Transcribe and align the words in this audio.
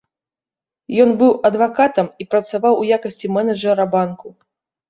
Ён 1.03 1.09
быў 1.19 1.31
адвакатам 1.51 2.09
і 2.23 2.27
працаваў 2.31 2.73
у 2.85 2.89
якасці 2.99 3.27
менеджара 3.37 3.87
банку. 3.97 4.27